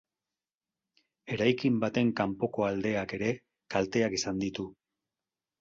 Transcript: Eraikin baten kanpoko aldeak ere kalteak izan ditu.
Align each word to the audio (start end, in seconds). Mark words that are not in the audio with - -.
Eraikin 1.35 1.77
baten 1.83 2.09
kanpoko 2.21 2.67
aldeak 2.71 3.15
ere 3.19 3.31
kalteak 3.77 4.21
izan 4.23 4.45
ditu. 4.47 4.71